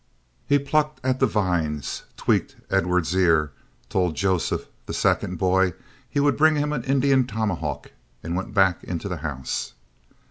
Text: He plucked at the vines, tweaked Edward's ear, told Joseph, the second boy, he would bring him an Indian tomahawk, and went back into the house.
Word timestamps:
He 0.47 0.57
plucked 0.57 0.99
at 1.05 1.19
the 1.19 1.27
vines, 1.27 2.05
tweaked 2.17 2.55
Edward's 2.71 3.13
ear, 3.13 3.51
told 3.87 4.15
Joseph, 4.15 4.65
the 4.87 4.95
second 4.95 5.35
boy, 5.35 5.73
he 6.09 6.19
would 6.19 6.37
bring 6.37 6.55
him 6.55 6.73
an 6.73 6.83
Indian 6.85 7.27
tomahawk, 7.27 7.91
and 8.23 8.35
went 8.35 8.51
back 8.51 8.83
into 8.83 9.07
the 9.07 9.17
house. 9.17 9.73